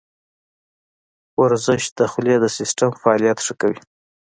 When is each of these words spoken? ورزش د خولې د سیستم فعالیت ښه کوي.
ورزش 1.41 1.83
د 1.97 1.99
خولې 2.11 2.35
د 2.39 2.45
سیستم 2.57 2.89
فعالیت 3.01 3.37
ښه 3.45 3.53
کوي. 3.61 3.79